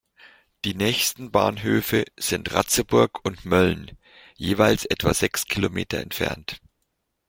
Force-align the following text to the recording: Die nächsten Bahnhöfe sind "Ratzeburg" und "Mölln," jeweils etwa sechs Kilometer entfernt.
Die 0.65 0.73
nächsten 0.73 1.29
Bahnhöfe 1.29 2.05
sind 2.17 2.51
"Ratzeburg" 2.53 3.23
und 3.23 3.45
"Mölln," 3.45 3.99
jeweils 4.35 4.85
etwa 4.85 5.13
sechs 5.13 5.45
Kilometer 5.45 5.99
entfernt. 5.99 6.59